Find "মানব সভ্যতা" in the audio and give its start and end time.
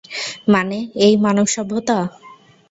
1.17-1.97